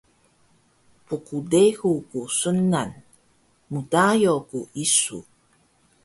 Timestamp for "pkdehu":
1.05-1.91